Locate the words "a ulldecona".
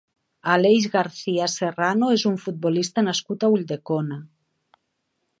3.45-4.17